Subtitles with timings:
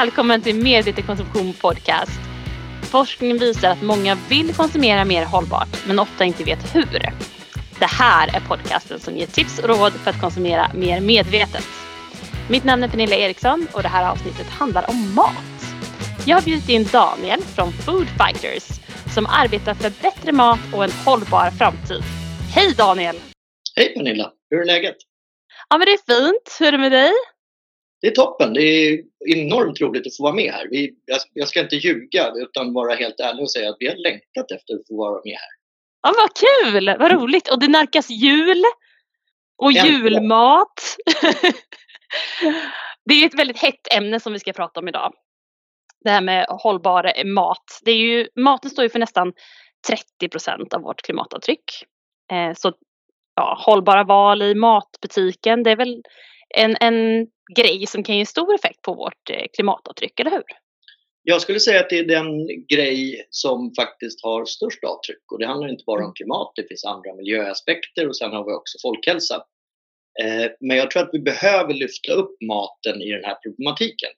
[0.00, 2.20] Välkommen till Medveten konsumtion podcast.
[2.82, 7.12] Forskningen visar att många vill konsumera mer hållbart men ofta inte vet hur.
[7.78, 11.66] Det här är podcasten som ger tips och råd för att konsumera mer medvetet.
[12.50, 15.60] Mitt namn är Pernilla Eriksson och det här avsnittet handlar om mat.
[16.26, 18.80] Jag har bjudit in Daniel från Food Fighters
[19.14, 22.02] som arbetar för bättre mat och en hållbar framtid.
[22.54, 23.16] Hej Daniel!
[23.76, 24.30] Hej Pernilla!
[24.50, 24.96] Hur är läget?
[25.68, 26.56] Ja men det är fint.
[26.60, 27.12] Hur är det med dig?
[28.04, 28.52] Det är toppen.
[28.52, 30.68] Det är enormt roligt att få vara med här.
[30.70, 33.96] Vi, jag, jag ska inte ljuga utan vara helt ärlig och säga att vi har
[33.96, 35.50] längtat efter att få vara med här.
[36.02, 36.96] Ja, vad kul!
[36.98, 37.48] Vad roligt!
[37.48, 38.64] Och det närkas jul
[39.56, 40.02] och Äntligen.
[40.02, 40.96] julmat.
[43.04, 45.12] det är ett väldigt hett ämne som vi ska prata om idag.
[46.04, 47.80] Det här med hållbar mat.
[47.84, 49.32] Det är ju, maten står ju för nästan
[49.88, 51.64] 30 procent av vårt klimatavtryck.
[52.32, 52.72] Eh, så
[53.34, 56.02] ja, hållbara val i matbutiken, det är väl
[56.56, 57.26] en, en
[57.56, 60.44] grej som kan ge stor effekt på vårt eh, klimatavtryck, eller hur?
[61.22, 65.32] Jag skulle säga att det är den grej som faktiskt har störst avtryck.
[65.32, 68.52] Och det handlar inte bara om klimat, det finns andra miljöaspekter och sen har vi
[68.52, 69.34] också folkhälsa.
[70.22, 74.10] Eh, men jag tror att vi behöver lyfta upp maten i den här problematiken.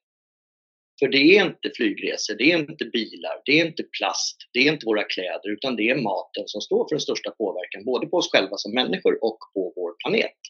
[0.98, 4.72] För det är inte flygresor, det är inte bilar, det är inte plast, det är
[4.72, 8.16] inte våra kläder utan det är maten som står för den största påverkan både på
[8.16, 10.40] oss själva som människor och på vår planet.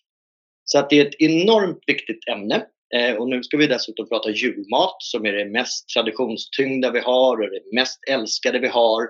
[0.69, 2.67] Så att det är ett enormt viktigt ämne.
[2.95, 7.41] Eh, och nu ska vi dessutom prata julmat som är det mest traditionstyngda vi har
[7.41, 9.03] och det mest älskade vi har.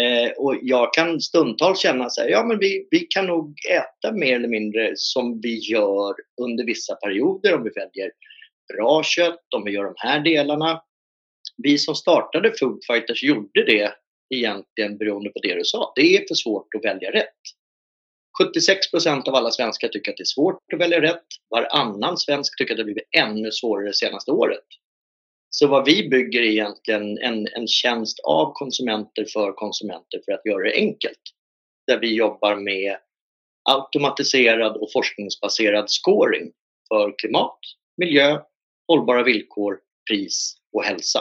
[0.00, 4.12] Eh, och jag kan stundtals känna så här, ja men vi, vi kan nog äta
[4.12, 8.10] mer eller mindre som vi gör under vissa perioder om vi väljer
[8.74, 10.82] bra kött, om vi gör de här delarna.
[11.56, 13.92] Vi som startade Foodfighters gjorde det
[14.34, 15.92] egentligen beroende på det du sa.
[15.96, 17.40] Det är för svårt att välja rätt.
[18.42, 21.26] 76 procent av alla svenskar tycker att det är svårt att välja rätt.
[21.50, 24.64] Varannan svensk tycker att det har blivit ännu svårare det senaste året.
[25.50, 30.46] Så vad vi bygger är egentligen en, en tjänst av konsumenter för konsumenter för att
[30.46, 31.20] göra det enkelt.
[31.86, 32.96] Där vi jobbar med
[33.70, 36.52] automatiserad och forskningsbaserad scoring
[36.88, 37.58] för klimat,
[37.96, 38.38] miljö,
[38.88, 39.78] hållbara villkor,
[40.10, 41.20] pris och hälsa.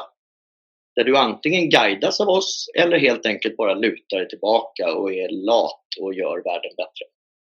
[0.99, 5.29] Där du antingen guidas av oss eller helt enkelt bara lutar dig tillbaka och är
[5.29, 7.05] lat och gör världen bättre.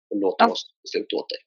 [0.10, 0.52] Och låter Ja.
[0.52, 1.38] oss besluta åt dig.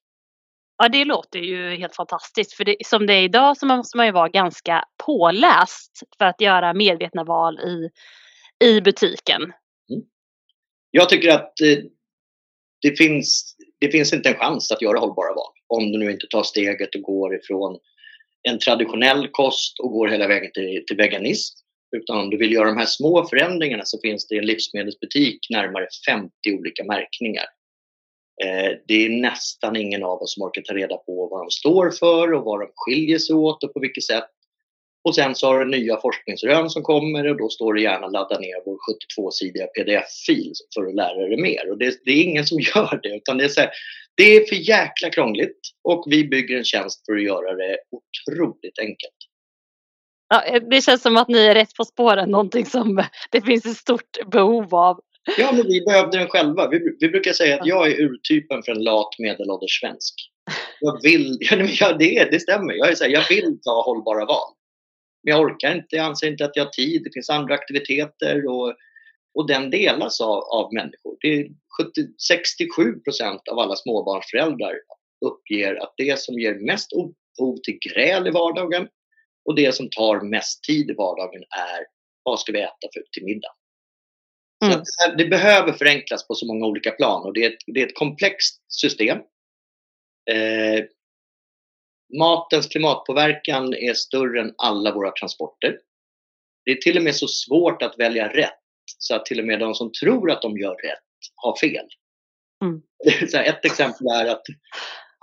[0.78, 2.52] Ja, det låter ju helt fantastiskt.
[2.52, 6.40] För det, som det är idag så måste man ju vara ganska påläst för att
[6.40, 7.90] göra medvetna val i,
[8.66, 9.52] i butiken.
[10.90, 11.78] Jag tycker att eh,
[12.82, 16.26] det, finns, det finns inte en chans att göra hållbara val om du nu inte
[16.30, 17.78] tar steget och går ifrån
[18.42, 21.65] en traditionell kost och går hela vägen till, till veganism.
[21.96, 25.38] Utan om du vill göra de här små förändringarna så finns det i en livsmedelsbutik
[25.50, 27.44] närmare 50 olika märkningar.
[28.44, 31.90] Eh, det är nästan ingen av oss som orkar ta reda på vad de står
[31.90, 34.30] för och vad de skiljer sig åt och på vilket sätt.
[35.04, 38.38] Och sen så har du nya forskningsrön som kommer och då står det gärna ladda
[38.38, 41.70] ner vår 72-sidiga pdf-fil för att lära dig mer.
[41.70, 43.70] Och det, det är ingen som gör det utan det är, så här,
[44.16, 48.78] det är för jäkla krångligt och vi bygger en tjänst för att göra det otroligt
[48.78, 49.25] enkelt.
[50.28, 53.76] Ja, det känns som att ni är rätt på spåren, någonting som det finns ett
[53.76, 55.00] stort behov av.
[55.38, 56.68] Ja, men vi behövde den själva.
[56.68, 60.14] Vi, vi brukar säga att jag är urtypen för en lat medelålders svensk.
[60.80, 62.74] Jag vill, ja, men ja, det, det stämmer.
[62.74, 64.52] Jag, är så här, jag vill ta hållbara val.
[65.22, 67.02] Men jag orkar inte, jag anser inte att jag har tid.
[67.04, 68.74] Det finns andra aktiviteter och,
[69.34, 71.16] och den delas av, av människor.
[71.20, 71.46] Det är
[71.82, 74.74] 70, 67 procent av alla småbarnsföräldrar
[75.26, 78.88] uppger att det som ger mest upphov till gräl i vardagen
[79.46, 81.86] och det som tar mest tid i vardagen är
[82.22, 83.52] vad ska vi äta för till middag?
[84.64, 84.78] Mm.
[84.78, 87.86] det det behöver förenklas på så många olika plan och det är ett, det är
[87.86, 89.18] ett komplext system.
[90.30, 90.84] Eh,
[92.18, 95.78] matens klimatpåverkan är större än alla våra transporter.
[96.64, 98.60] Det är till och med så svårt att välja rätt
[98.98, 100.98] så att till och med de som tror att de gör rätt
[101.34, 101.86] har fel.
[102.64, 102.82] Mm.
[103.46, 104.42] Ett exempel är att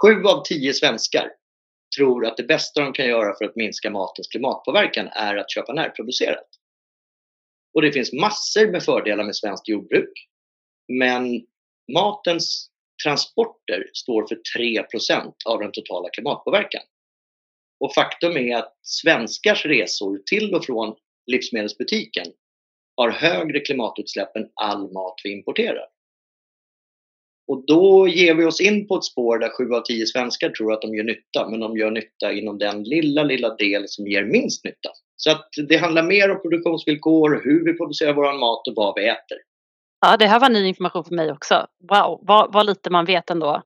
[0.04, 1.30] sju av tio svenskar
[1.98, 5.74] tror att det bästa de kan göra för att minska matens klimatpåverkan är att köpa
[5.74, 6.48] närproducerat.
[7.74, 10.28] Och det finns massor med fördelar med svenskt jordbruk.
[10.88, 11.46] Men
[11.94, 12.70] matens
[13.04, 16.82] transporter står för 3% av den totala klimatpåverkan.
[17.80, 20.96] Och faktum är att svenskars resor till och från
[21.32, 22.26] livsmedelsbutiken
[22.96, 25.88] har högre klimatutsläpp än all mat vi importerar.
[27.48, 30.74] Och då ger vi oss in på ett spår där 7 av 10 svenskar tror
[30.74, 34.24] att de gör nytta, men de gör nytta inom den lilla, lilla del som ger
[34.24, 34.90] minst nytta.
[35.16, 39.08] Så att det handlar mer om produktionsvillkor, hur vi producerar vår mat och vad vi
[39.08, 39.38] äter.
[40.02, 41.68] Ja, det här var ny information för mig också.
[41.90, 43.62] Wow, vad, vad lite man vet ändå.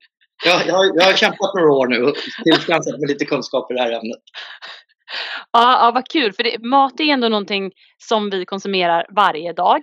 [0.46, 3.82] Jag, jag, jag har kämpat några år nu och tillskansat mig lite kunskap i det
[3.82, 4.22] här ämnet.
[5.52, 9.82] Ja, ja vad kul, för det, mat är ändå någonting som vi konsumerar varje dag.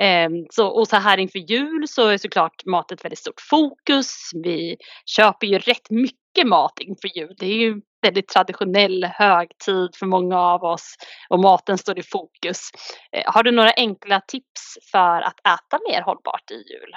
[0.00, 4.30] Eh, så, och så här inför jul så är såklart mat ett väldigt stort fokus.
[4.42, 4.76] Vi
[5.06, 7.34] köper ju rätt mycket mat inför jul.
[7.38, 10.94] Det är ju väldigt traditionell högtid för många av oss
[11.28, 12.70] och maten står i fokus.
[13.12, 16.92] Eh, har du några enkla tips för att äta mer hållbart i jul?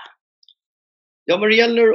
[1.26, 1.90] Ja, vad det gäller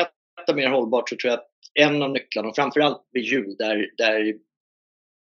[0.00, 0.10] att
[0.42, 3.90] äta mer hållbart så tror jag att en av nycklarna, och framförallt vid jul där,
[3.96, 4.34] där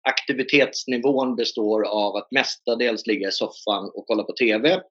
[0.09, 4.81] aktivitetsnivån består av att mestadels ligga i soffan och kolla på TV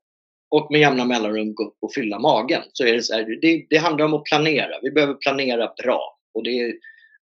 [0.56, 2.62] och med jämna mellanrum gå upp och fylla magen.
[2.72, 4.80] Så är det, så här, det, det, handlar om att planera.
[4.82, 6.18] Vi behöver planera bra.
[6.34, 6.74] Och det är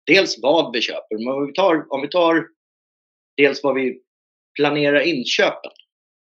[0.05, 2.47] dels vad vi köper, men om vi tar, om vi tar
[3.37, 4.01] dels vad vi
[4.55, 5.71] planerar inköpen.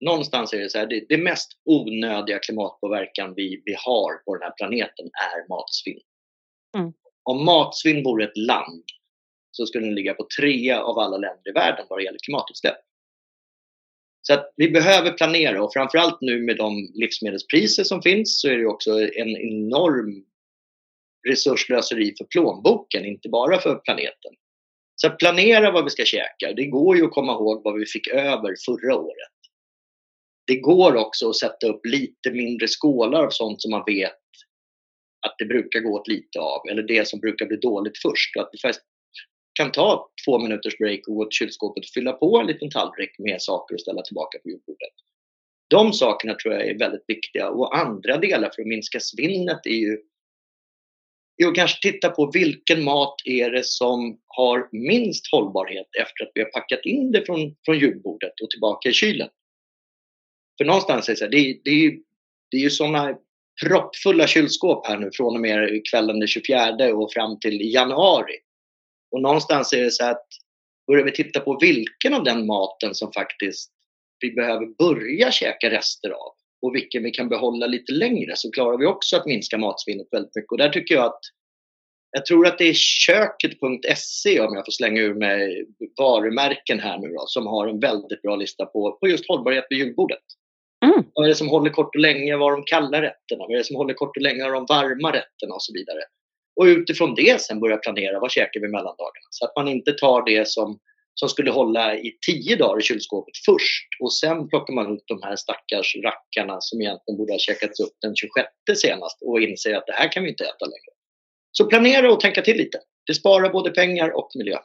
[0.04, 4.42] Någonstans är det så här, det, det mest onödiga klimatpåverkan vi, vi har på den
[4.42, 6.00] här planeten är matsvinn.
[6.76, 6.92] Mm.
[7.22, 8.84] Om matsvinn vore ett land
[9.50, 12.76] så skulle den ligga på trea av alla länder i världen vad det gäller klimatutsläpp.
[14.26, 18.58] Så att vi behöver planera och framförallt nu med de livsmedelspriser som finns så är
[18.58, 20.24] det också en enorm
[21.28, 24.32] resurslöseri för plånboken, inte bara för planeten.
[24.96, 27.86] Så att planera vad vi ska käka, det går ju att komma ihåg vad vi
[27.86, 29.34] fick över förra året.
[30.46, 34.12] Det går också att sätta upp lite mindre skålar av sånt som man vet
[35.26, 38.36] att det brukar gå åt lite av, eller det som brukar bli dåligt först.
[38.36, 38.86] Och att vi faktiskt
[39.54, 43.18] kan ta två minuters break och gå till kylskåpet och fylla på en liten tallrik
[43.18, 44.92] med saker och ställa tillbaka på jordbordet.
[45.68, 47.48] De sakerna tror jag är väldigt viktiga.
[47.48, 49.98] Och andra delar för att minska svinnet är ju
[51.36, 56.30] är att kanske titta på vilken mat är det som har minst hållbarhet efter att
[56.34, 59.28] vi har packat in det från, från julbordet och tillbaka i kylen.
[60.58, 61.98] För någonstans är det så här, det, det,
[62.50, 63.18] det är ju sådana
[63.64, 68.34] proppfulla kylskåp här nu från och med kvällen den 24 och fram till januari.
[69.14, 70.26] Och någonstans är det så att
[70.86, 73.70] börjar vi titta på vilken av den maten som faktiskt
[74.20, 76.32] vi behöver börja käka rester av
[76.62, 80.36] och vilken vi kan behålla lite längre så klarar vi också att minska matsvinnet väldigt
[80.36, 80.50] mycket.
[80.50, 81.20] Och där tycker jag att
[82.10, 85.66] jag tror att det är köket.se om jag får slänga ur mig
[85.98, 89.78] varumärken här nu då, som har en väldigt bra lista på, på just hållbarhet vid
[89.78, 90.24] julbordet.
[90.84, 91.04] Mm.
[91.14, 92.36] Vad är det som håller kort och länge?
[92.36, 93.44] Vad de kalla rätterna?
[93.44, 94.44] Vad är det som håller kort och länge?
[94.44, 95.54] Vad de varma rätterna?
[95.54, 96.00] Och så vidare.
[96.56, 99.26] Och utifrån det sen börja planera vad käkar vi mellandagarna.
[99.30, 100.78] Så att man inte tar det som,
[101.14, 105.22] som skulle hålla i tio dagar i kylskåpet först och sen plockar man ut de
[105.22, 109.86] här stackars rackarna som egentligen borde ha käkats upp den 26 senast och inser att
[109.86, 110.92] det här kan vi inte äta längre.
[111.52, 112.78] Så planera och tänka till lite.
[113.06, 114.58] Det sparar både pengar och miljö.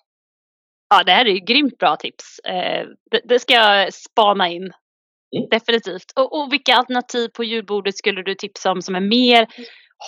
[0.89, 2.39] Ja, det här är ju grymt bra tips.
[2.39, 4.71] Eh, det, det, ska jag spana in.
[5.35, 5.49] Mm.
[5.51, 6.13] Definitivt.
[6.15, 9.47] Och, och, vilka alternativ på julbordet skulle du tipsa om som är mer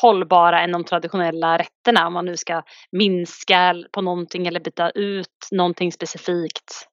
[0.01, 5.47] hållbara än de traditionella rätterna om man nu ska minska på någonting eller byta ut
[5.51, 6.87] någonting specifikt?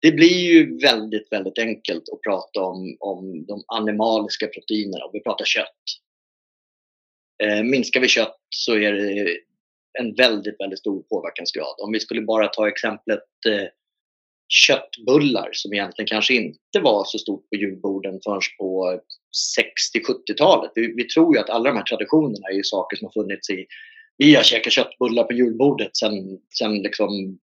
[0.00, 5.22] Det blir ju väldigt, väldigt enkelt att prata om, om de animaliska proteinerna, om vi
[5.22, 5.82] pratar kött.
[7.42, 9.38] Eh, minskar vi kött så är det
[9.98, 11.74] en väldigt, väldigt stor påverkansgrad.
[11.78, 13.68] Om vi skulle bara ta exemplet eh,
[14.48, 19.00] köttbullar som egentligen kanske inte var så stort på julborden förrän på
[19.98, 20.72] 60-70-talet.
[20.74, 23.66] Vi, vi, tror ju att alla de här traditionerna är saker som har funnits i...
[24.18, 27.38] Vi har käkat köttbullar på julbordet sedan sen liksom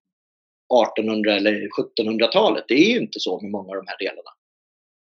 [0.98, 1.68] 1800 eller
[2.00, 2.66] 1700-talet.
[2.68, 4.32] Det är ju inte så med många av de här delarna.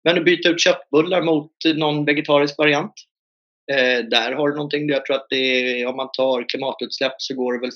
[0.03, 2.93] Men att byta ut köttbullar mot någon vegetarisk variant.
[3.71, 4.89] Eh, där har du någonting.
[4.89, 7.71] Jag tror att det är, om man tar klimatutsläpp så går det väl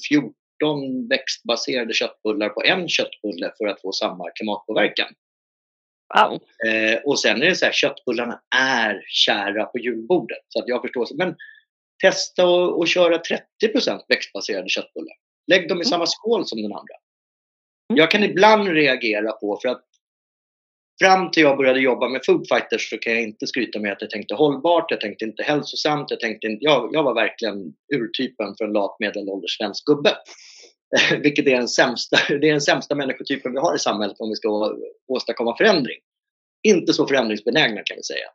[0.60, 5.14] 14 växtbaserade köttbullar på en köttbulle för att få samma klimatpåverkan.
[6.16, 6.34] Wow.
[6.70, 10.46] Eh, och sen är det så här, köttbullarna är kära på julbordet.
[10.48, 11.08] Så att jag förstår.
[11.18, 11.36] Men
[12.04, 12.44] testa
[12.82, 15.16] att köra 30% växtbaserade köttbullar.
[15.48, 15.86] Lägg dem i mm.
[15.86, 16.96] samma skål som den andra.
[17.90, 17.98] Mm.
[17.98, 19.86] Jag kan ibland reagera på, för att
[21.02, 24.02] fram till jag började jobba med Food Fighters så kan jag inte skryta med att
[24.02, 28.66] jag tänkte hållbart, jag tänkte inte hälsosamt, jag, tänkte, jag, jag var verkligen urtypen för
[28.66, 30.18] en lat medelålders svensk gubbe.
[31.22, 34.36] Vilket är den, sämsta, det är den sämsta människotypen vi har i samhället om vi
[34.36, 34.76] ska
[35.08, 35.98] åstadkomma förändring.
[36.68, 38.30] Inte så förändringsbenägna kan vi säga.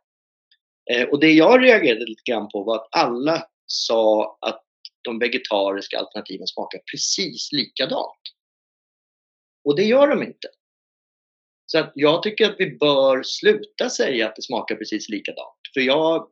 [0.91, 4.63] Eh, och det jag reagerade lite grann på var att alla sa att
[5.03, 8.21] de vegetariska alternativen smakar precis likadant.
[9.65, 10.47] Och det gör de inte.
[11.71, 15.59] Så att jag tycker att vi bör sluta säga att det smakar precis likadant.
[15.73, 16.27] För jag,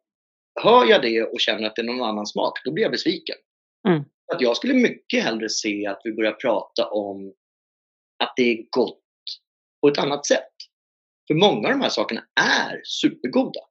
[0.61, 3.35] hör jag det och känner att det är någon annan smak, då blir jag besviken.
[3.87, 4.03] Mm.
[4.33, 7.33] Att jag skulle mycket hellre se att vi börjar prata om
[8.23, 9.01] att det är gott
[9.81, 10.53] på ett annat sätt.
[11.27, 13.61] För många av de här sakerna är supergoda.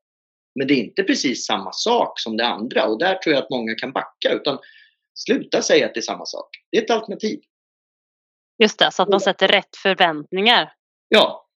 [0.54, 3.50] Men det är inte precis samma sak som det andra och där tror jag att
[3.50, 4.32] många kan backa.
[4.32, 4.58] Utan
[5.14, 6.48] sluta säga att det är samma sak.
[6.70, 7.40] Det är ett alternativ.
[8.62, 10.72] Just det, så att man sätter rätt förväntningar.
[11.08, 11.47] Ja.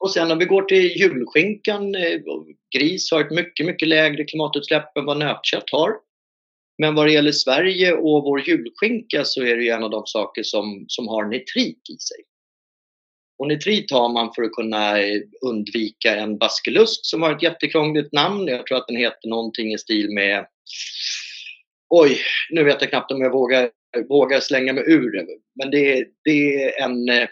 [0.00, 2.20] Och sen om vi går till julskinkan, eh,
[2.78, 5.92] gris har ett mycket, mycket lägre klimatutsläpp än vad nötkött har.
[6.78, 10.02] Men vad det gäller Sverige och vår julskinka så är det ju en av de
[10.06, 12.24] saker som, som har nitrit i sig.
[13.38, 18.12] Och nitrit har man för att kunna eh, undvika en baskelusk som har ett jättekrångligt
[18.12, 18.48] namn.
[18.48, 20.46] Jag tror att den heter någonting i stil med
[21.88, 22.18] Oj,
[22.50, 23.70] nu vet jag knappt om jag vågar,
[24.08, 25.26] vågar slänga mig ur det.
[25.54, 27.28] Men det, det är en, eh,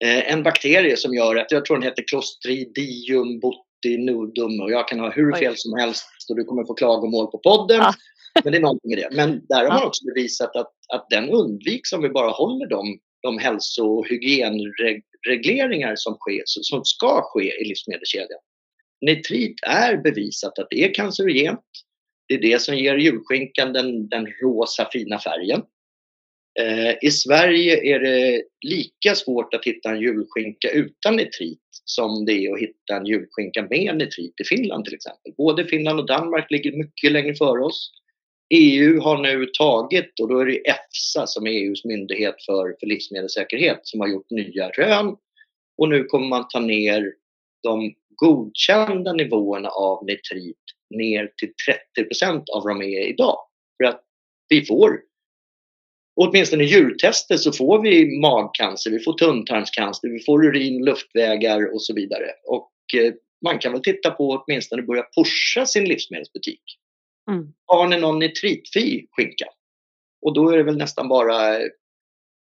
[0.00, 5.10] en bakterie som gör att, jag tror den heter Clostridium botulinum och jag kan ha
[5.10, 7.76] hur fel som helst och du kommer få klagomål på podden.
[7.76, 7.94] Ja.
[8.44, 9.08] Men det är någonting i det.
[9.12, 12.98] Men där har man också bevisat att, att den undviks om vi bara håller de,
[13.22, 18.40] de hälso och hygienregleringar som, sker, som ska ske i livsmedelskedjan.
[19.00, 21.60] Nitrit är bevisat att det är cancerogent.
[22.28, 25.62] Det är det som ger julskinkan den, den rosa fina färgen.
[26.60, 32.32] Eh, I Sverige är det lika svårt att hitta en julskinka utan nitrit som det
[32.32, 35.32] är att hitta en julskinka med nitrit i Finland till exempel.
[35.36, 37.90] Både Finland och Danmark ligger mycket längre före oss.
[38.54, 42.86] EU har nu tagit, och då är det EFSA som är EUs myndighet för, för
[42.86, 45.16] livsmedelssäkerhet, som har gjort nya rön.
[45.78, 47.14] Och nu kommer man ta ner
[47.62, 50.56] de godkända nivåerna av nitrit
[50.90, 51.52] ner till
[51.98, 53.38] 30% av vad de är idag.
[53.76, 54.00] För att
[54.48, 55.00] vi får,
[56.16, 61.82] åtminstone i djurtester så får vi magcancer, vi får tunntarmscancer, vi får urin luftvägar och
[61.82, 62.30] så vidare.
[62.44, 63.12] Och eh,
[63.44, 66.62] man kan väl titta på att åtminstone börja pusha sin livsmedelsbutik.
[67.30, 67.52] Mm.
[67.66, 69.46] Har ni någon nitritfri skinka?
[70.26, 71.58] Och då är det väl nästan bara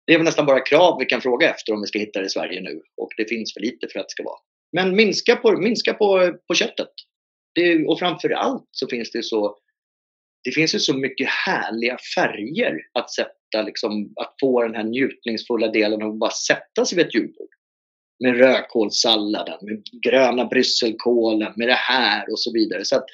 [0.06, 2.26] det är väl nästan bara krav vi kan fråga efter om vi ska hitta det
[2.26, 2.82] i Sverige nu.
[2.96, 4.38] Och det finns för lite för att det ska vara.
[4.72, 6.90] Men minska på, minska på, på köttet.
[7.54, 9.58] Det, och framför allt så finns det så
[10.44, 13.30] det finns ju så mycket härliga färger att sätta,
[13.62, 17.48] liksom, att få den här njutningsfulla delen av att bara sätta sig vid ett julbord.
[18.24, 22.84] Med rödkålssalladen, med gröna brysselkålen, med det här och så vidare.
[22.84, 23.04] Så att,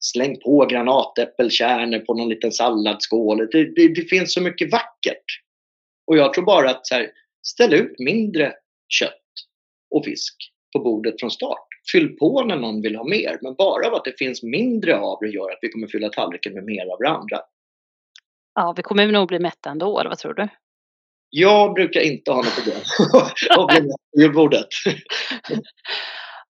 [0.00, 3.38] släng på granatäppelkärnor på någon liten salladsskål.
[3.38, 5.24] Det, det, det, finns så mycket vackert.
[6.06, 7.10] Och jag tror bara att så här,
[7.42, 8.52] ställ ut mindre
[8.88, 9.22] kött
[9.90, 10.34] och fisk
[10.72, 11.66] på bordet från start.
[11.92, 15.18] Fyll på när någon vill ha mer, men bara av att det finns mindre av
[15.20, 17.40] det gör att vi kommer fylla tallriken med mer av det andra.
[18.54, 20.48] Ja, vi kommer nog bli mätta ändå, eller vad tror du?
[21.30, 22.78] Jag brukar inte ha något problem
[23.58, 24.68] att bli mätt på julbordet.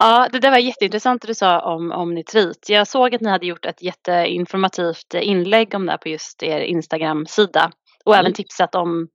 [0.04, 2.70] Ja, det där var jätteintressant det du sa om, om nitrit.
[2.70, 7.72] Jag såg att ni hade gjort ett jätteinformativt inlägg om det på just er Instagram-sida
[8.06, 8.26] och mm.
[8.26, 9.08] även tipsat om,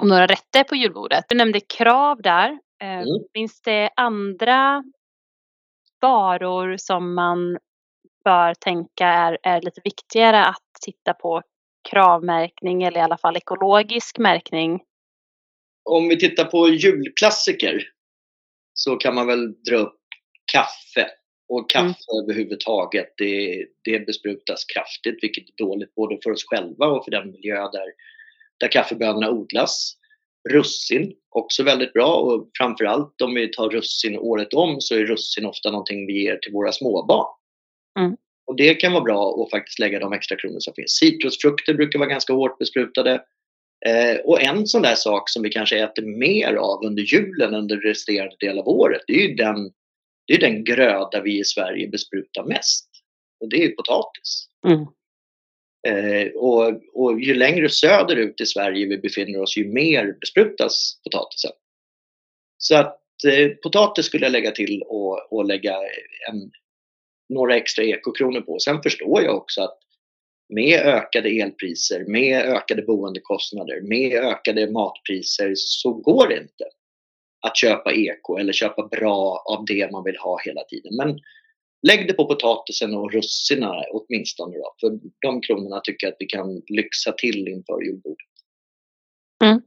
[0.00, 1.24] om några rätter på julbordet.
[1.28, 2.58] Du nämnde krav där.
[2.82, 3.06] Eh, mm.
[3.34, 4.84] Finns det andra
[6.00, 7.58] varor som man
[8.24, 11.42] bör tänka är, är lite viktigare att titta på
[11.90, 14.80] kravmärkning eller i alla fall ekologisk märkning?
[15.84, 17.88] Om vi tittar på julklassiker
[18.74, 19.98] så kan man väl dra upp
[20.52, 21.10] kaffe.
[21.48, 22.24] Och kaffe mm.
[22.24, 27.30] överhuvudtaget, det, det besprutas kraftigt vilket är dåligt både för oss själva och för den
[27.30, 27.86] miljö där,
[28.60, 29.96] där kaffebönorna odlas.
[30.50, 35.46] Russin, också väldigt bra och framförallt om vi tar russin året om så är russin
[35.46, 37.26] ofta någonting vi ger till våra småbarn.
[37.98, 38.16] Mm.
[38.46, 40.90] Och det kan vara bra att faktiskt lägga de extra kronor som finns.
[40.90, 43.24] Citrusfrukter brukar vara ganska hårt besprutade.
[43.86, 47.76] Eh, och en sån där sak som vi kanske äter mer av under julen under
[47.76, 49.72] resterande del av året, det är ju den,
[50.26, 52.88] det är den gröda vi i Sverige besprutar mest.
[53.40, 54.48] Och det är potatis.
[54.66, 54.86] Mm.
[55.88, 61.52] Eh, och, och, ju längre söderut i Sverige vi befinner oss, ju mer besprutas potatisen.
[62.58, 65.76] Så att eh, potatis skulle jag lägga till och, och lägga
[66.30, 66.50] en,
[67.32, 68.58] några extra ekokronor på.
[68.58, 69.78] Sen förstår jag också att
[70.48, 76.64] med ökade elpriser, med ökade boendekostnader, med ökade matpriser så går det inte
[77.46, 80.96] att köpa eko eller köpa bra av det man vill ha hela tiden.
[80.96, 81.18] Men
[81.86, 84.74] lägg det på potatisen och russinen åtminstone då.
[84.80, 88.26] För de kronorna tycker jag att vi kan lyxa till inför julbordet.
[89.44, 89.62] Mm.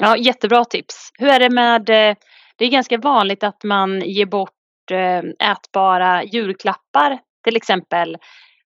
[0.00, 1.10] Ja, jättebra tips.
[1.18, 2.16] Hur är det med, eh,
[2.56, 4.55] det är ganska vanligt att man ger bort
[4.90, 8.16] eh, ätbara julklappar, till exempel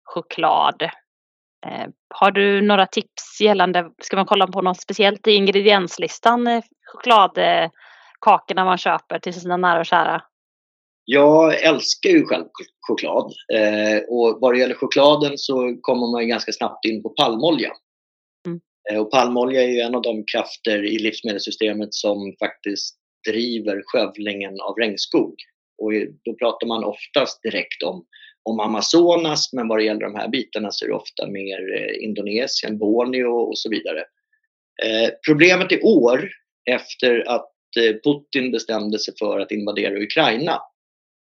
[0.04, 0.84] choklad.
[1.66, 6.62] Eh, har du några tips gällande, ska man kolla på något speciellt i ingredienslistan,
[6.92, 10.22] chokladkakorna man köper till sina nära och kära?
[11.06, 12.46] Jag älskar ju själv
[12.88, 17.72] choklad eh, och vad det gäller chokladen så kommer man ganska snabbt in på palmolja.
[18.46, 18.60] Mm.
[18.92, 22.98] Eh, och palmolja är ju en av de krafter i livsmedelssystemet som faktiskt
[23.30, 25.36] driver skövlingen av regnskog.
[25.80, 25.92] Och
[26.26, 28.06] då pratar man oftast direkt om,
[28.44, 32.04] om Amazonas men vad det gäller de här bitarna så är det ofta mer eh,
[32.04, 34.00] Indonesien, Borneo och så vidare.
[34.84, 36.30] Eh, problemet i år,
[36.70, 40.62] efter att eh, Putin bestämde sig för att invadera Ukraina,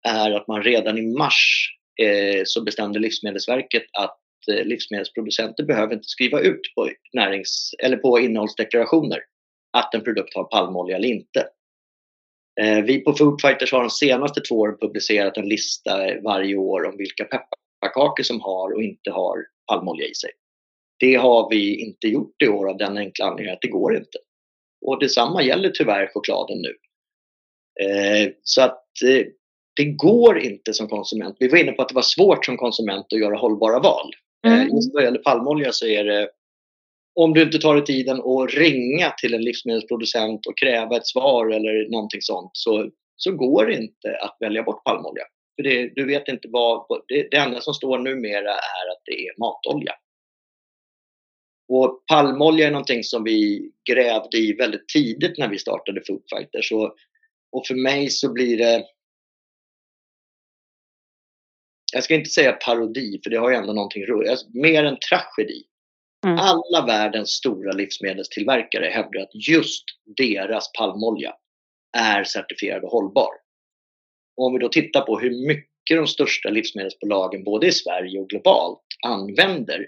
[0.07, 1.69] är att man redan i mars
[2.01, 4.19] eh, så bestämde Livsmedelsverket att
[4.51, 9.19] eh, livsmedelsproducenter behöver inte skriva ut på, närings, eller på innehållsdeklarationer
[9.77, 11.47] att en produkt har palmolja eller inte.
[12.61, 16.97] Eh, vi på Foodfighters har de senaste två åren publicerat en lista varje år om
[16.97, 20.29] vilka pepparkakor som har och inte har palmolja i sig.
[20.99, 24.17] Det har vi inte gjort i år av den enkla anledningen att det går inte.
[24.85, 26.75] Och detsamma gäller tyvärr chokladen nu.
[27.85, 29.25] Eh, så att eh,
[29.75, 31.35] det går inte som konsument.
[31.39, 34.11] Vi var inne på att det var svårt som konsument att göra hållbara val.
[34.47, 34.75] Mm.
[34.75, 36.29] Just vad gäller palmolja så är det
[37.13, 41.51] om du inte tar dig tiden att ringa till en livsmedelsproducent och kräva ett svar
[41.51, 45.23] eller någonting sånt så, så går det inte att välja bort palmolja.
[45.55, 49.27] För det, du vet inte vad, det, det enda som står numera är att det
[49.27, 49.93] är matolja.
[51.67, 56.71] Och palmolja är någonting som vi grävde i väldigt tidigt när vi startade Foodfighters.
[56.71, 56.95] Och,
[57.51, 58.85] och för mig så blir det
[61.93, 64.29] jag ska inte säga parodi, för det har ju ändå någonting roligt.
[64.29, 65.63] Alltså, mer en tragedi.
[66.25, 66.37] Mm.
[66.39, 69.83] Alla världens stora livsmedelstillverkare hävdar att just
[70.17, 71.35] deras palmolja
[71.97, 73.29] är certifierad och hållbar.
[74.37, 78.29] Och om vi då tittar på hur mycket de största livsmedelsbolagen både i Sverige och
[78.29, 79.87] globalt använder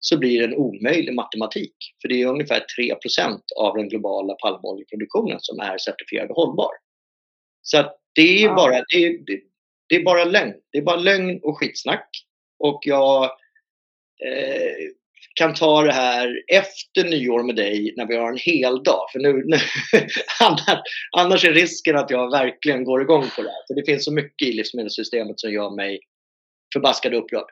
[0.00, 1.74] så blir det en omöjlig matematik.
[2.02, 6.70] För det är ungefär 3% av den globala palmoljeproduktionen som är certifierad och hållbar.
[7.62, 8.54] Så det är, ja.
[8.54, 9.40] bara, det, det,
[9.88, 10.54] det är bara lögn.
[10.72, 12.08] Det är bara lögn och skitsnack.
[12.58, 13.24] Och jag
[14.24, 14.90] eh,
[15.40, 19.06] kan ta det här efter nyår med dig när vi har en hel dag.
[19.12, 19.56] För nu, nu
[21.18, 23.66] annars är risken att jag verkligen går igång på det här.
[23.68, 26.00] För det finns så mycket i livsmedelssystemet som gör mig
[26.72, 27.50] förbaskat upprörd.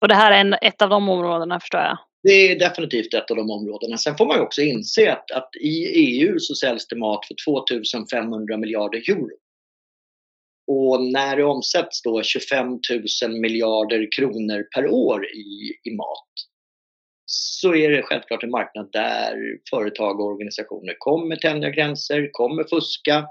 [0.00, 1.98] Och det här är en, ett av de områdena förstår jag?
[2.22, 3.96] Det är definitivt ett av de områdena.
[3.96, 8.56] Sen får man också inse att, att i EU så säljs det mat för 2500
[8.56, 9.28] miljarder euro.
[10.72, 12.68] Och när det omsätts då 25
[13.22, 16.28] 000 miljarder kronor per år i, i mat
[17.26, 19.36] så är det självklart en marknad där
[19.70, 23.26] företag och organisationer kommer tänja gränser, kommer fuska.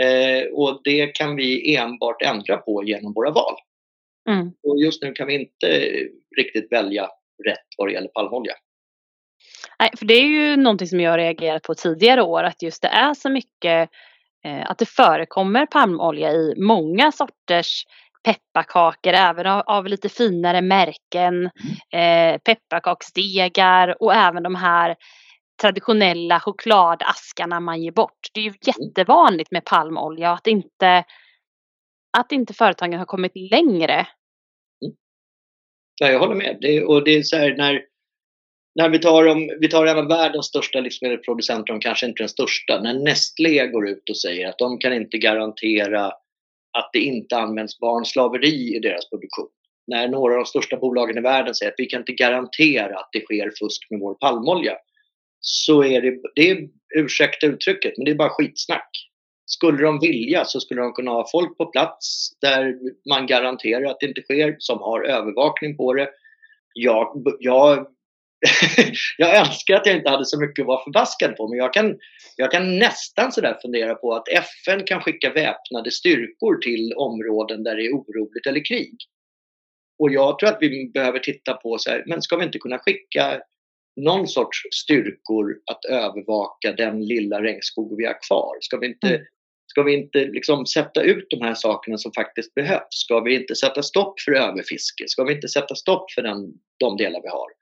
[0.00, 3.54] Eh, och det kan vi enbart ändra på genom våra val.
[4.30, 4.52] Mm.
[4.62, 5.90] Och just nu kan vi inte
[6.36, 7.08] riktigt välja
[7.46, 8.54] rätt vad det gäller palmolja.
[9.78, 12.88] Nej, för det är ju någonting som jag reagerat på tidigare år att just det
[12.88, 13.90] är så mycket
[14.44, 17.84] att det förekommer palmolja i många sorters
[18.22, 21.44] pepparkakor, även av, av lite finare märken,
[21.92, 24.96] eh, pepparkaksdegar och även de här
[25.60, 28.28] traditionella chokladaskarna man ger bort.
[28.34, 31.04] Det är ju jättevanligt med palmolja och att inte,
[32.18, 33.94] att inte företagen har kommit längre.
[33.94, 34.94] Mm.
[36.00, 36.58] Ja, jag håller med.
[36.60, 37.80] Det, och det är så här, när,
[38.74, 42.28] när vi tar, om, vi tar en av världens största livsmedelsproducenter, de kanske inte den
[42.28, 46.06] största, när Nestlé går ut och säger att de kan inte garantera
[46.78, 49.48] att det inte används barnslaveri i deras produktion.
[49.86, 53.08] När några av de största bolagen i världen säger att vi kan inte garantera att
[53.12, 54.76] det sker fusk med vår palmolja.
[55.40, 58.90] Så är det, det är, ursäkta uttrycket, men det är bara skitsnack.
[59.46, 64.00] Skulle de vilja så skulle de kunna ha folk på plats där man garanterar att
[64.00, 66.08] det inte sker, som har övervakning på det.
[66.74, 67.86] Jag, jag
[69.18, 71.98] jag önskar att jag inte hade så mycket att vara förbaskad på, men jag kan,
[72.36, 77.76] jag kan nästan sådär fundera på att FN kan skicka väpnade styrkor till områden där
[77.76, 78.96] det är oroligt eller krig.
[79.98, 82.78] Och jag tror att vi behöver titta på så här, men ska vi inte kunna
[82.78, 83.42] skicka
[83.96, 88.56] någon sorts styrkor att övervaka den lilla regnskog vi har kvar?
[88.60, 89.22] Ska vi inte, mm.
[89.66, 92.86] ska vi inte liksom sätta ut de här sakerna som faktiskt behövs?
[92.90, 95.04] Ska vi inte sätta stopp för överfiske?
[95.08, 97.61] Ska vi inte sätta stopp för den, de delar vi har?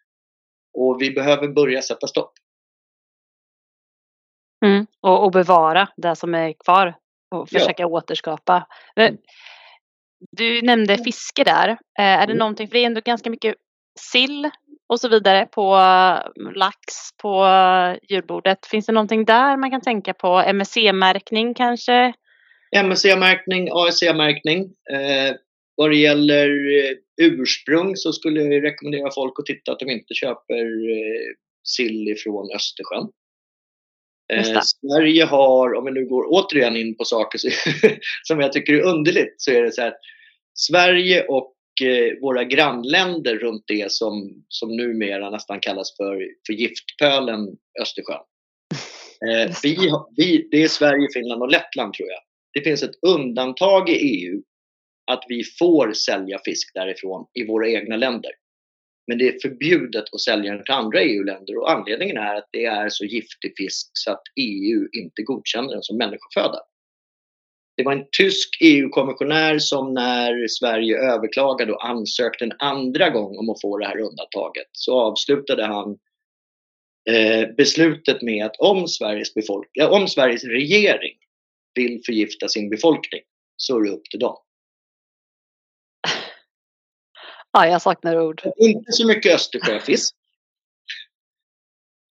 [0.75, 2.33] Och vi behöver börja sätta stopp.
[4.65, 6.95] Mm, och, och, bevara det som är kvar
[7.35, 7.87] och försöka ja.
[7.87, 8.67] återskapa.
[8.97, 9.17] Mm.
[10.31, 11.69] Du nämnde fiske där.
[11.69, 12.39] Eh, är det mm.
[12.39, 13.55] någonting, för det är ändå ganska mycket
[13.99, 14.51] sill
[14.89, 16.77] och så vidare på mm, lax
[17.23, 17.47] på
[18.09, 18.67] djurbordet.
[18.67, 20.43] Finns det någonting där man kan tänka på?
[20.47, 22.13] MSC-märkning kanske?
[22.77, 24.71] MSC-märkning, ASC-märkning.
[25.81, 30.15] Vad det gäller eh, ursprung så skulle jag rekommendera folk att titta att de inte
[30.15, 33.09] köper eh, sill ifrån Östersjön.
[34.33, 37.41] Eh, Sverige har, om vi nu går återigen in på saker
[38.23, 39.95] som jag tycker är underligt, så är det så här
[40.55, 47.49] Sverige och eh, våra grannländer runt det som, som numera nästan kallas för, för giftpölen
[47.81, 48.23] Östersjön.
[49.29, 49.77] Eh, vi,
[50.17, 52.21] vi, det är Sverige, Finland och Lettland tror jag.
[52.53, 54.43] Det finns ett undantag i EU
[55.13, 58.31] att vi får sälja fisk därifrån i våra egna länder.
[59.07, 62.65] Men det är förbjudet att sälja den till andra EU-länder och anledningen är att det
[62.65, 66.59] är så giftig fisk så att EU inte godkänner den som människoföda.
[67.77, 73.51] Det var en tysk EU-kommissionär som när Sverige överklagade och ansökte en andra gång om
[73.51, 75.99] att få det här undantaget så avslutade han
[77.11, 81.17] eh, beslutet med att om Sveriges, befolk om Sveriges regering
[81.75, 83.21] vill förgifta sin befolkning
[83.57, 84.37] så är det upp till dem.
[87.53, 88.43] Ja, jag saknar ord.
[88.57, 90.15] Inte så mycket Östersjöfisk.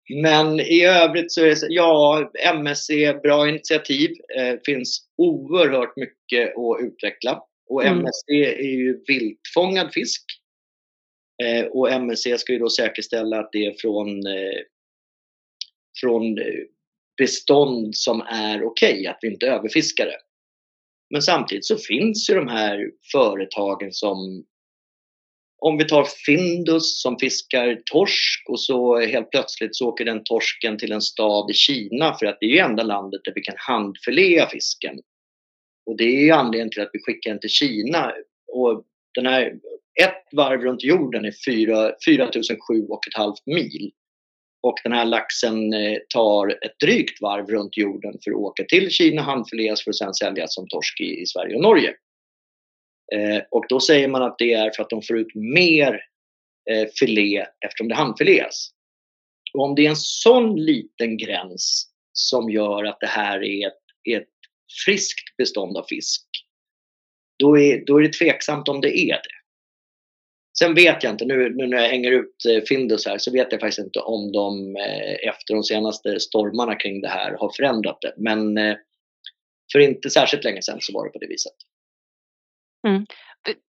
[0.09, 2.89] Men i övrigt så är det ja, MSC,
[3.23, 4.11] bra initiativ.
[4.37, 7.43] Eh, finns oerhört mycket att utveckla.
[7.69, 7.99] Och mm.
[7.99, 10.23] MSC är ju viltfångad fisk.
[11.43, 14.59] Eh, och MSC ska ju då säkerställa att det är från, eh,
[16.01, 16.35] från
[17.17, 20.17] bestånd som är okej, okay, att vi inte överfiskar det.
[21.09, 24.45] Men samtidigt så finns ju de här företagen som
[25.61, 30.77] om vi tar Findus som fiskar torsk och så helt plötsligt så åker den torsken
[30.77, 33.55] till en stad i Kina för att det är ju enda landet där vi kan
[33.57, 34.99] handfilea fisken.
[35.85, 38.13] Och det är ju anledningen till att vi skickar den till Kina.
[38.53, 38.83] Och
[39.15, 39.53] den här,
[40.01, 43.91] ett varv runt jorden är 4, 4007,5 mil.
[44.61, 48.89] Och den här laxen eh, tar ett drygt varv runt jorden för att åka till
[48.89, 51.93] Kina, handfileas för att sedan säljas som torsk i, i Sverige och Norge.
[53.15, 56.01] Eh, och då säger man att det är för att de får ut mer
[56.71, 58.69] eh, filé eftersom det handfileas.
[59.53, 63.83] Och om det är en sån liten gräns som gör att det här är ett,
[64.09, 64.29] ett
[64.85, 66.25] friskt bestånd av fisk,
[67.39, 69.39] då är, då är det tveksamt om det är det.
[70.59, 73.51] Sen vet jag inte, nu, nu när jag hänger ut eh, Findus här, så vet
[73.51, 78.01] jag faktiskt inte om de eh, efter de senaste stormarna kring det här har förändrat
[78.01, 78.13] det.
[78.17, 78.75] Men eh,
[79.71, 81.53] för inte särskilt länge sedan så var det på det viset.
[82.87, 83.05] Mm.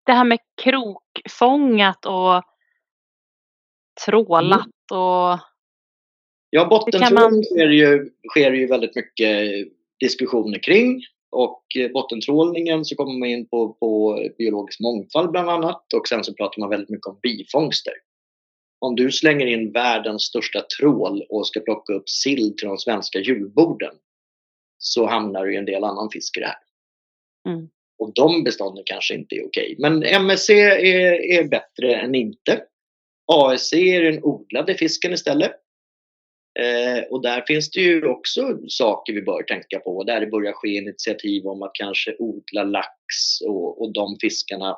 [0.06, 2.42] Det här med krokfångat och
[4.06, 5.02] trålat mm.
[5.02, 5.38] och...
[6.50, 7.42] Ja, bottentrålning man...
[7.42, 9.66] sker, ju, sker ju väldigt mycket
[10.00, 11.02] diskussioner kring.
[11.30, 11.64] Och
[11.94, 16.60] bottentrålningen så kommer man in på, på biologisk mångfald bland annat och sen så pratar
[16.60, 17.92] man väldigt mycket om bifångster.
[18.78, 23.18] Om du slänger in världens största trål och ska plocka upp sill till de svenska
[23.18, 23.94] julborden
[24.78, 26.58] så hamnar i en del annan fisk i det här.
[27.48, 27.68] Mm.
[27.98, 29.76] Och de bestånden kanske inte är okej.
[29.76, 29.76] Okay.
[29.78, 32.62] Men MSC är, är bättre än inte.
[33.32, 35.52] ASC är den odlade fisken istället.
[36.58, 40.04] Eh, och där finns det ju också saker vi bör tänka på.
[40.04, 44.70] Där det börjar ske initiativ om att kanske odla lax och, och de fiskarna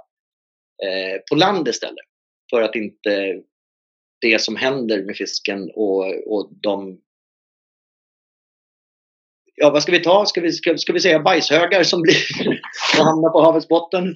[0.85, 2.07] eh, på land istället.
[2.51, 3.43] För att inte
[4.21, 7.01] det som händer med fisken och, och de
[9.61, 10.27] ja, vad ska vi ta?
[10.27, 12.17] Ska vi, ska, ska vi säga bajshögar som blir
[12.99, 14.15] och hamnar på havets botten?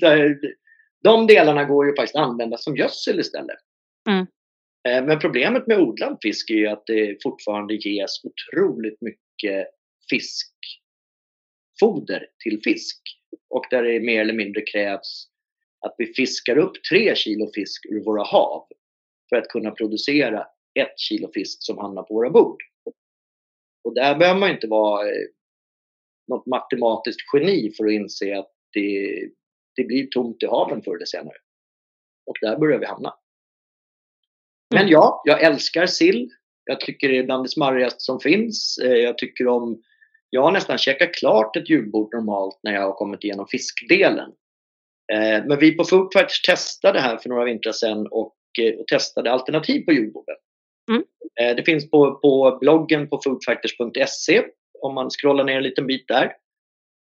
[1.02, 3.58] De delarna går ju faktiskt att använda som gödsel istället.
[4.08, 4.26] Mm.
[4.88, 9.66] Eh, men problemet med odlad fisk är ju att det fortfarande ges otroligt mycket
[11.80, 12.98] fiskfoder till fisk.
[13.50, 15.26] Och där det mer eller mindre krävs
[15.86, 18.66] att vi fiskar upp tre kilo fisk ur våra hav
[19.28, 20.46] för att kunna producera
[20.80, 22.62] ett kilo fisk som hamnar på våra bord.
[23.84, 25.26] Och där behöver man inte vara eh,
[26.28, 29.28] något matematiskt geni för att inse att det,
[29.76, 31.36] det blir tomt i haven förr eller senare.
[32.26, 33.14] Och där börjar vi hamna.
[34.70, 34.92] Men mm.
[34.92, 36.30] ja, jag älskar sill.
[36.64, 38.78] Jag tycker det är bland det smarrigaste som finns.
[38.84, 39.82] Eh, jag tycker om...
[40.30, 44.32] Jag har nästan käkat klart ett julbord normalt när jag har kommit igenom fiskdelen.
[45.12, 48.36] Eh, men vi på Foodfighters testade här för några vintrar sedan och,
[48.78, 50.36] och testade alternativ på julborden.
[51.40, 51.56] Mm.
[51.56, 54.42] Det finns på, på bloggen på foodfighters.se
[54.82, 56.32] om man scrollar ner en liten bit där.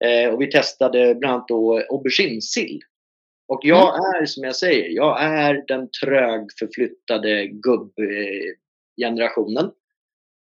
[0.06, 2.80] Eh, och vi testade bland annat då auberginesill.
[3.48, 4.00] Och jag mm.
[4.22, 9.72] är som jag säger, jag är den trögförflyttade gubbgenerationen.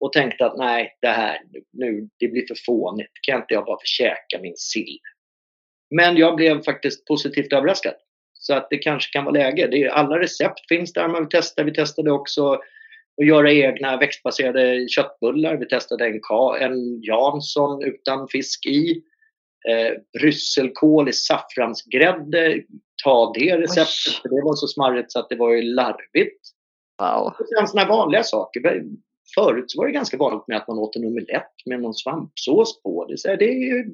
[0.00, 1.38] Och tänkte att nej, det här
[1.72, 3.12] nu, det blir för fånigt.
[3.22, 4.98] Kan inte jag bara få käka min sill?
[5.90, 7.94] Men jag blev faktiskt positivt överraskad.
[8.32, 9.66] Så att det kanske kan vara läge.
[9.66, 11.62] Det är, alla recept finns där man vill testa.
[11.62, 12.60] Vi testade också
[13.16, 15.56] och göra egna växtbaserade köttbullar.
[15.56, 16.20] Vi testade en,
[16.60, 19.02] en Jansson utan fisk i.
[19.68, 22.62] Eh, brysselkål i saffransgrädde.
[23.04, 26.40] Ta det receptet, för det var så smarrigt så att det var ju larvigt.
[27.02, 27.26] Wow.
[27.26, 28.82] Och sen sådana vanliga saker.
[29.34, 33.06] Förut var det ganska vanligt med att man åt en omelett med någon svampsås på.
[33.08, 33.84] Det, så det, är ju,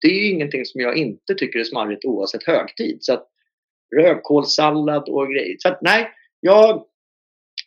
[0.00, 2.98] det är ingenting som jag inte tycker är smarrigt oavsett högtid.
[3.00, 3.28] Så att
[3.96, 5.56] rödkålssallad och grejer.
[5.58, 6.10] Så att nej,
[6.40, 6.86] jag,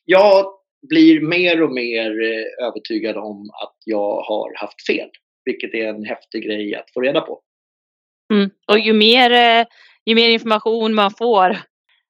[0.06, 0.46] jag
[0.90, 5.10] blir mer och mer eh, övertygad om att jag har haft fel.
[5.46, 7.42] Vilket är en häftig grej att få reda på.
[8.34, 8.50] Mm.
[8.68, 9.66] Och ju mer, eh,
[10.06, 11.58] ju mer information man får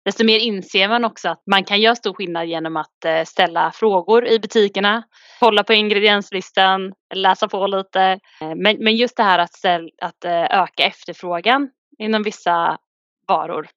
[0.05, 3.71] desto mer inser man också att man kan göra stor skillnad genom att eh, ställa
[3.71, 5.03] frågor i butikerna,
[5.39, 8.19] kolla på ingredienslistan, läsa på lite.
[8.55, 12.77] Men, men just det här att, ställ, att öka efterfrågan inom vissa
[13.27, 13.67] varor.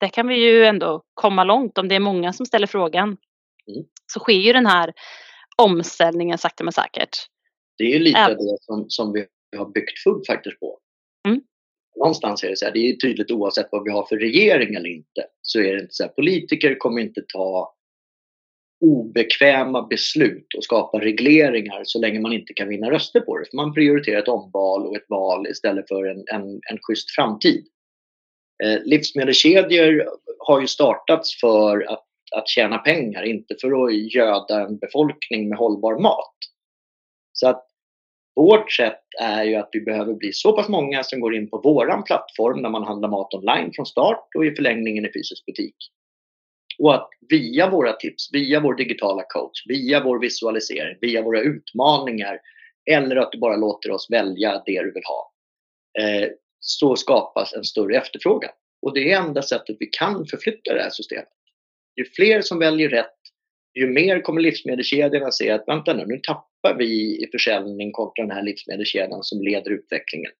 [0.00, 3.16] Där kan vi ju ändå komma långt om det är många som ställer frågan.
[3.68, 3.84] Mm.
[4.12, 4.92] Så sker ju den här
[5.56, 7.16] omställningen sakta men säkert.
[7.78, 8.36] Det är ju lite Äm...
[8.36, 9.26] det som, som vi
[9.56, 10.78] har byggt FUB faktiskt på.
[11.28, 11.40] Mm.
[11.96, 14.88] Någonstans är det så här, det är tydligt oavsett vad vi har för regering eller
[14.88, 17.74] inte, så är det inte så här, politiker kommer inte ta
[18.80, 23.44] obekväma beslut och skapa regleringar så länge man inte kan vinna röster på det.
[23.50, 27.66] För man prioriterar ett omval och ett val istället för en, en, en schysst framtid.
[28.64, 34.78] Eh, livsmedelskedjor har ju startats för att, att tjäna pengar, inte för att göda en
[34.78, 36.34] befolkning med hållbar mat.
[37.32, 37.64] Så att
[38.36, 41.60] vårt sätt är ju att vi behöver bli så pass många som går in på
[41.64, 45.76] våran plattform när man handlar mat online från start och i förlängningen i fysisk butik.
[46.78, 52.40] Och att via våra tips, via vår digitala coach, via vår visualisering, via våra utmaningar
[52.90, 55.32] eller att du bara låter oss välja det du vill ha.
[56.02, 56.28] Eh,
[56.60, 58.52] så skapas en större efterfrågan.
[58.82, 61.28] Och det är enda sättet vi kan förflytta det här systemet.
[61.98, 63.14] Ju fler som väljer rätt,
[63.74, 68.30] ju mer kommer livsmedelskedjorna se att vänta nu, nu tappar vi i försäljning kontra den
[68.30, 70.32] här livsmedelskedjan som leder utvecklingen.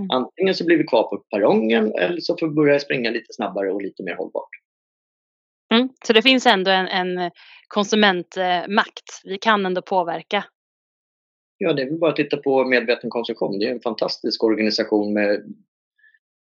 [0.00, 0.10] Mm.
[0.10, 3.72] Antingen så blir vi kvar på perrongen eller så får vi börja springa lite snabbare
[3.72, 4.48] och lite mer hållbart.
[5.74, 5.88] Mm.
[6.04, 7.30] Så det finns ändå en, en
[7.68, 9.20] konsumentmakt.
[9.24, 10.44] Vi kan ändå påverka.
[11.58, 13.58] Ja, det är väl bara att titta på medveten konsumtion.
[13.58, 15.54] Det är en fantastisk organisation med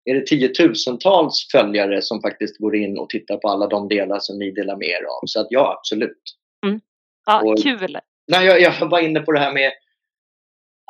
[0.10, 4.40] är det tiotusentals följare som faktiskt går in och tittar på alla de delar som
[4.40, 5.26] ni delar med er av.
[5.26, 6.22] Så att ja, absolut.
[6.66, 6.82] Mm.
[7.26, 7.98] Ja, och, kul!
[8.28, 9.72] Nej, jag, jag var inne på det här med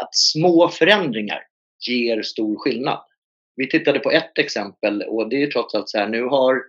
[0.02, 1.42] att små förändringar
[1.88, 3.00] ger stor skillnad.
[3.56, 6.62] Vi tittade på ett exempel och det är trots allt så här, nu har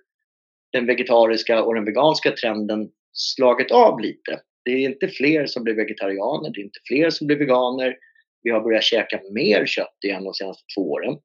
[0.73, 4.41] den vegetariska och den veganska trenden slagit av lite.
[4.65, 7.97] Det är inte fler som blir vegetarianer, det är inte fler som blir veganer.
[8.43, 11.19] Vi har börjat käka mer kött igen de senaste två åren.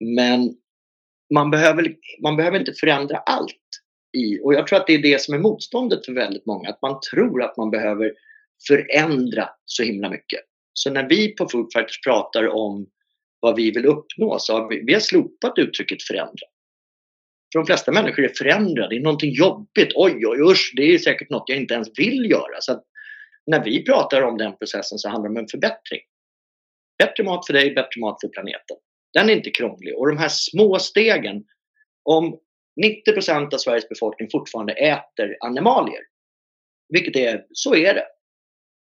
[0.00, 0.54] Men
[1.34, 3.56] man behöver, man behöver inte förändra allt.
[4.12, 6.82] I, och jag tror att det är det som är motståndet för väldigt många, att
[6.82, 8.12] man tror att man behöver
[8.68, 10.40] förändra så himla mycket.
[10.72, 12.86] Så när vi på Food Fighters pratar om
[13.40, 16.46] vad vi vill uppnå så har vi, vi har slopat uttrycket förändra.
[17.52, 19.92] För de flesta människor är förändra, det är någonting jobbigt.
[19.94, 22.60] Oj, oj, usch, det är säkert något jag inte ens vill göra.
[22.60, 22.82] Så
[23.46, 26.00] när vi pratar om den processen så handlar det om en förbättring.
[26.98, 28.76] Bättre mat för dig, bättre mat för planeten.
[29.14, 29.96] Den är inte krånglig.
[29.96, 31.44] Och de här små stegen,
[32.02, 32.38] om
[33.16, 36.02] 90% av Sveriges befolkning fortfarande äter animalier,
[36.88, 38.06] vilket är, så är det.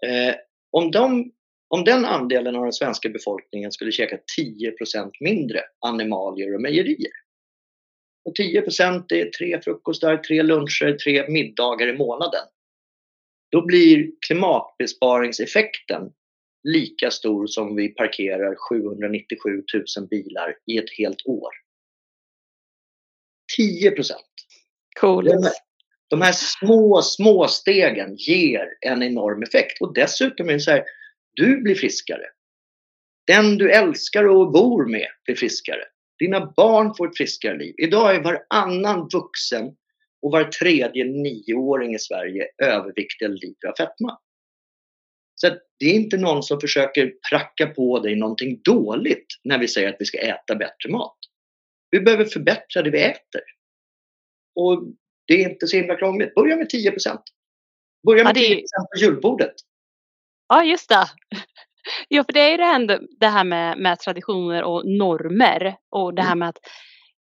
[0.09, 0.35] Eh,
[0.71, 1.33] om, de,
[1.69, 7.13] om den andelen av den svenska befolkningen skulle käka 10% mindre animalier och mejerier,
[8.25, 12.45] och 10% är tre frukostar, tre luncher, tre middagar i månaden.
[13.51, 16.13] Då blir klimatbesparingseffekten
[16.65, 19.63] lika stor som vi parkerar 797
[19.97, 21.51] 000 bilar i ett helt år.
[23.57, 23.93] 10
[25.01, 25.25] Cool.
[25.25, 25.53] De här,
[26.09, 29.81] de här små, små stegen ger en enorm effekt.
[29.81, 30.85] Och dessutom är det så här,
[31.33, 32.25] du blir friskare.
[33.27, 35.85] Den du älskar och bor med blir friskare.
[36.19, 37.75] Dina barn får ett friskare liv.
[37.79, 39.67] Idag är varannan vuxen
[40.23, 44.19] och var tredje nioåring i Sverige överviktig eller lider av fetma.
[45.45, 49.89] Så det är inte någon som försöker pracka på dig någonting dåligt när vi säger
[49.89, 51.19] att vi ska äta bättre mat.
[51.91, 53.43] Vi behöver förbättra det vi äter.
[54.55, 54.85] Och
[55.27, 56.35] det är inte så himla krångligt.
[56.35, 57.19] Börja med 10%
[58.07, 58.55] Börja med ja, det...
[58.55, 58.61] 10%
[58.95, 59.55] på julbordet.
[60.49, 61.05] Ja, just det.
[62.09, 66.15] Ja, för det är ju det här, det här med, med traditioner och normer och
[66.15, 66.39] det här mm.
[66.39, 66.59] med att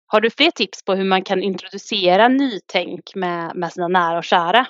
[0.06, 4.24] har du fler tips på hur man kan introducera nytänk med, med sina nära och
[4.24, 4.66] kära?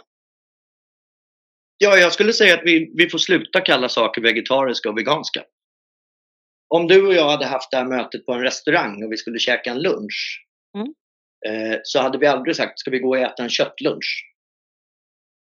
[1.82, 5.44] Ja, jag skulle säga att vi, vi får sluta kalla saker vegetariska och veganska.
[6.68, 9.38] Om du och jag hade haft det här mötet på en restaurang och vi skulle
[9.38, 10.94] käka en lunch mm.
[11.46, 14.34] eh, så hade vi aldrig sagt ska vi gå och äta en köttlunch.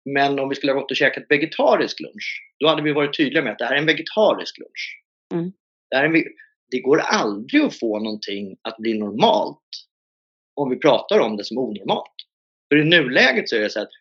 [0.09, 3.43] Men om vi skulle ha gått och käkat vegetarisk lunch, då hade vi varit tydliga
[3.43, 5.01] med att det här är en vegetarisk lunch.
[5.33, 5.51] Mm.
[5.89, 6.23] Det, här är,
[6.71, 9.69] det går aldrig att få någonting att bli normalt
[10.55, 12.15] om vi pratar om det som onormalt.
[12.69, 13.91] För i nuläget så är det så att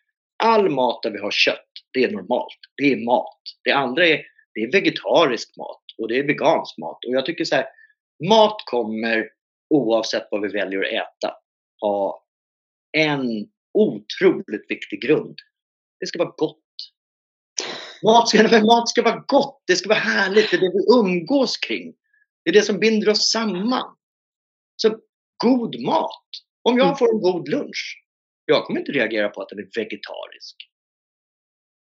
[0.43, 2.59] all mat där vi har kött, det är normalt.
[2.75, 3.41] Det är mat.
[3.63, 4.21] Det andra är,
[4.53, 7.05] det är vegetarisk mat och det är vegansk mat.
[7.05, 7.65] Och jag tycker så här,
[8.29, 9.29] mat kommer
[9.69, 11.35] oavsett vad vi väljer att äta
[11.81, 12.25] ha
[12.97, 15.35] en otroligt viktig grund.
[15.99, 16.57] Det ska vara gott.
[18.03, 21.57] Mat ska, mat ska vara gott, det ska vara härligt, det är det vi umgås
[21.57, 21.93] kring.
[22.43, 23.95] Det är det som binder oss samman.
[24.75, 24.99] Så
[25.43, 26.25] god mat,
[26.63, 26.97] Om jag mm.
[26.97, 28.03] får en god lunch,
[28.49, 30.55] jag kommer inte reagera på att den är vegetarisk.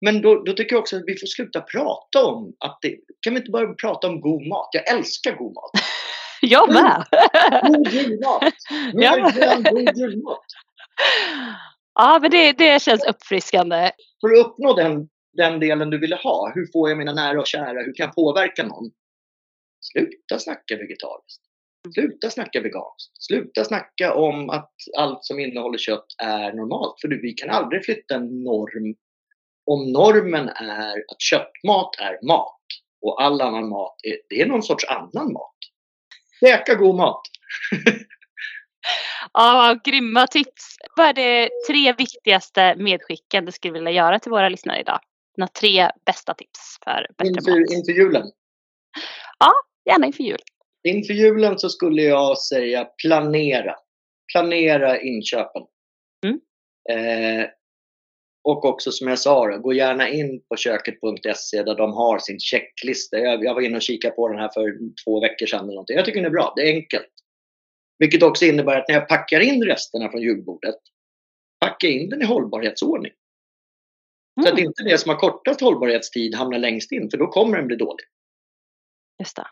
[0.01, 3.35] Men då, då, tycker jag också att vi får sluta prata om att det, kan
[3.35, 4.69] vi inte bara prata om god mat?
[4.73, 5.71] Jag älskar god mat.
[6.41, 7.05] jag med!
[7.63, 8.43] God julmat!
[9.71, 10.45] God julmat!
[11.95, 13.91] Ja, men det, det känns uppfriskande.
[14.21, 17.47] För att uppnå den, den delen du ville ha, hur får jag mina nära och
[17.47, 18.91] kära, hur kan jag påverka någon?
[19.81, 21.50] Sluta snacka vegetariskt.
[21.95, 23.23] Sluta snacka veganskt.
[23.23, 27.01] Sluta snacka om att allt som innehåller kött är normalt.
[27.01, 28.95] För vi kan aldrig flytta en norm
[29.67, 32.61] om normen är att köttmat är mat
[33.03, 35.57] och all annan mat är, det är någon sorts annan mat.
[36.41, 37.21] Käka god mat!
[39.33, 40.77] ja, grymma tips.
[40.97, 45.01] Vad är det tre viktigaste medskicken du skulle vilja göra till våra lyssnare idag?
[45.37, 47.71] Dina tre bästa tips för bättre inför, mat.
[47.71, 48.31] Inför julen?
[49.39, 49.53] Ja,
[49.93, 50.39] gärna inför jul.
[50.89, 53.75] Inför julen så skulle jag säga planera.
[54.33, 55.63] Planera inköpen.
[56.27, 56.41] Mm.
[56.91, 57.47] Eh,
[58.45, 63.19] och också som jag sa, gå gärna in på köket.se där de har sin checklista.
[63.19, 65.61] Jag, jag var inne och kikade på den här för två veckor sedan.
[65.61, 65.97] Eller någonting.
[65.97, 67.11] Jag tycker den är bra, det är enkelt.
[67.99, 70.75] Vilket också innebär att när jag packar in resterna från julbordet,
[71.61, 73.13] packa in den i hållbarhetsordning.
[74.41, 74.47] Mm.
[74.47, 77.67] Så att inte det som har kortast hållbarhetstid hamnar längst in, för då kommer den
[77.67, 78.05] bli dålig.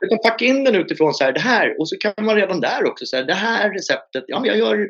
[0.00, 0.07] Det.
[0.07, 2.85] Utan packa in den utifrån så här, det här, och så kan man redan där
[2.85, 4.88] också säga, det här receptet, ja jag gör,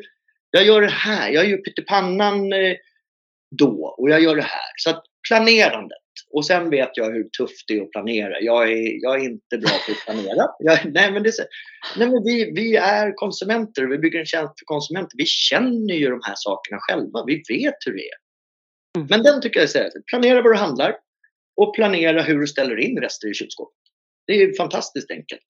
[0.51, 2.77] jag gör det här, jag gör pyttipannan eh,
[3.51, 4.73] då och jag gör det här.
[4.77, 5.99] Så att planerandet.
[6.31, 8.41] Och sen vet jag hur tufft det är att planera.
[8.41, 10.49] Jag är, jag är inte bra på att planera.
[10.59, 11.47] Jag, nej, men det är,
[11.97, 15.17] nej, men vi, vi är konsumenter och vi bygger en tjänst för konsumenter.
[15.17, 17.25] Vi känner ju de här sakerna själva.
[17.27, 18.19] Vi vet hur det är.
[18.97, 19.09] Mm.
[19.11, 20.07] Men den tycker jag är särskilt.
[20.07, 20.97] Planera vad du handlar
[21.57, 23.75] och planera hur du ställer in rester i kylskåpet.
[24.29, 25.43] Det är fantastiskt enkelt.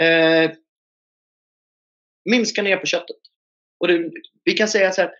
[0.00, 0.50] Eh,
[2.30, 3.16] minska ner på köttet.
[3.80, 4.10] Och det,
[4.44, 5.10] vi kan säga så här,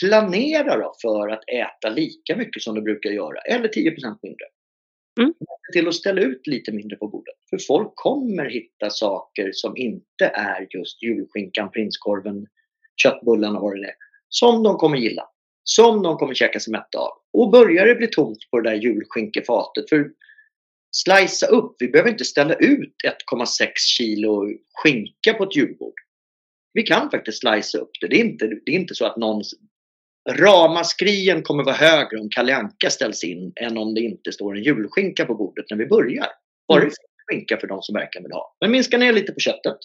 [0.00, 4.46] planera då för att äta lika mycket som du brukar göra eller 10% mindre.
[5.20, 5.34] Mm.
[5.72, 7.34] Till att ställa ut lite mindre på bordet.
[7.50, 12.46] För folk kommer hitta saker som inte är just julskinkan, prinskorven,
[13.02, 13.94] köttbullarna och vad det är.
[14.28, 15.28] Som de kommer gilla.
[15.64, 17.12] Som de kommer käka sig mätta av.
[17.32, 19.88] Och börjar det bli tomt på det där julskinkefatet.
[19.88, 20.10] För
[20.96, 22.94] slicea upp, vi behöver inte ställa ut
[23.30, 25.94] 1,6 kilo skinka på ett julbord.
[26.72, 28.08] Vi kan faktiskt slicea upp det.
[28.08, 29.42] Det är inte, det är inte så att någon
[30.28, 34.62] Ramaskrien kommer vara högre om Kalle Anka ställs in än om det inte står en
[34.62, 36.26] julskinka på bordet när vi börjar.
[36.68, 36.94] Bara det mm.
[37.26, 38.56] skinka för de som verkligen vill ha.
[38.60, 39.78] Men minska ner lite på köttet.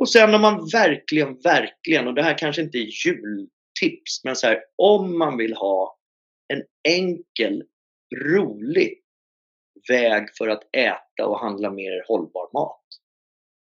[0.00, 4.46] Och sen om man verkligen, verkligen, och det här kanske inte är jultips, men så
[4.46, 5.98] här, om man vill ha
[6.48, 7.62] en enkel,
[8.24, 9.01] rolig
[9.88, 12.84] väg för att äta och handla mer hållbar mat.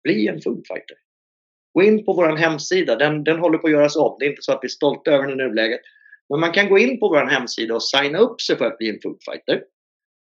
[0.05, 0.97] Bli en foodfighter.
[1.75, 4.17] Gå in på vår hemsida, den, den håller på att göras om.
[4.19, 5.81] Det är inte så att vi är stolta över den i nuläget.
[6.29, 8.91] Men man kan gå in på vår hemsida och signa upp sig för att bli
[8.91, 9.65] en foodfighter.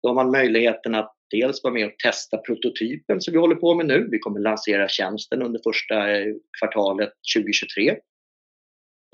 [0.03, 3.75] Då har man möjligheten att dels vara med och testa prototypen som vi håller på
[3.75, 4.09] med nu.
[4.11, 6.27] Vi kommer lansera tjänsten under första eh,
[6.61, 7.97] kvartalet 2023.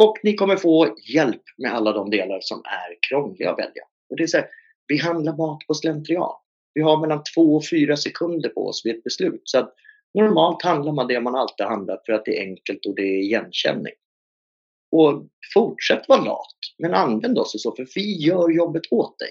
[0.02, 3.82] Och ni kommer få hjälp med alla de delar som är krångliga att välja.
[4.10, 4.48] Och det är så här,
[4.86, 6.34] vi handlar mat på slentrian.
[6.74, 9.42] Vi har mellan två och fyra sekunder på oss vid ett beslut.
[9.44, 9.68] Så
[10.14, 13.22] Normalt handlar man det man alltid handlat för att det är enkelt och det är
[13.22, 13.94] igenkänning.
[14.92, 19.30] Och fortsätt vara lat, men använd oss så, för vi gör jobbet åt dig.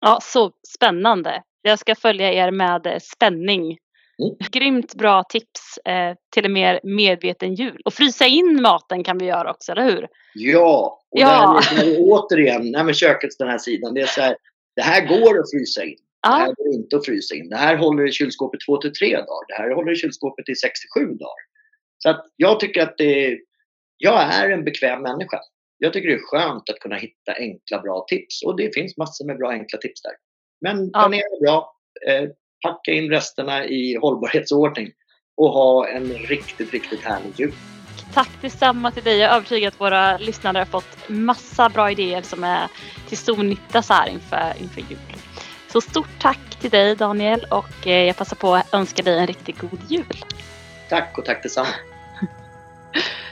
[0.00, 1.42] Ja, så spännande.
[1.62, 3.78] Jag ska följa er med spänning.
[4.22, 4.36] Mm.
[4.50, 7.82] Grymt bra tips eh, till en mer medveten jul.
[7.84, 10.08] Och frysa in maten kan vi göra också, eller hur?
[10.34, 11.60] Ja, och ja.
[11.70, 14.36] Det här, återigen, nej men kökets den här sidan, det är så här,
[14.76, 15.98] det här går att frysa in.
[16.22, 17.48] Det här går inte att frysa in.
[17.48, 19.46] Det här håller i kylskåpet 2 till 3 dagar.
[19.48, 21.42] Det här håller i kylskåpet i 6 till 7 dagar.
[21.98, 23.38] Så att jag tycker att det,
[23.96, 25.40] jag är en bekväm människa.
[25.78, 28.42] Jag tycker det är skönt att kunna hitta enkla, bra tips.
[28.42, 30.12] Och det finns massor med bra, enkla tips där.
[30.60, 31.76] Men planera bra.
[32.06, 32.28] Eh,
[32.62, 34.92] packa in resterna i hållbarhetsordning
[35.36, 37.52] och ha en riktigt, riktigt härlig jul.
[38.14, 39.18] Tack detsamma till dig.
[39.18, 42.68] Jag är övertygad att våra lyssnare har fått massa bra idéer som är
[43.08, 44.98] till stor nytta så här inför, inför jul.
[45.72, 49.26] Så stort tack till dig Daniel och eh, jag passar på att önska dig en
[49.26, 50.24] riktigt god jul.
[50.88, 51.68] Tack och tack detsamma.